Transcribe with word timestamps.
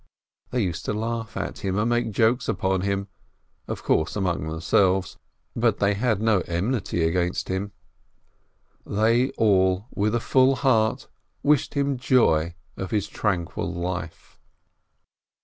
They 0.49 0.63
used 0.63 0.85
to 0.85 0.93
laugh 0.93 1.37
at 1.37 1.59
him, 1.59 1.75
to 1.75 1.85
make 1.85 2.09
jokes 2.09 2.49
upon 2.49 2.81
him, 2.81 3.07
of 3.67 3.83
course 3.83 4.15
among 4.15 4.47
themselves; 4.47 5.19
but 5.55 5.77
they 5.77 5.93
had 5.93 6.19
no 6.19 6.39
enmity 6.47 7.03
against 7.03 7.49
him. 7.49 7.71
They 8.83 9.29
all, 9.37 9.85
with 9.93 10.15
a 10.15 10.19
full 10.19 10.55
heart, 10.55 11.07
wished 11.43 11.75
him 11.75 11.97
joy 11.99 12.55
of 12.77 12.89
his 12.89 13.07
tranquil 13.07 13.71
life. 13.71 14.39